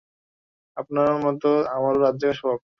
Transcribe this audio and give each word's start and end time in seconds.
আপনার 0.77 1.09
মতো 1.25 1.47
আমারো 1.75 1.97
রাত 1.99 2.15
জাগা 2.21 2.35
স্বভাব। 2.39 2.61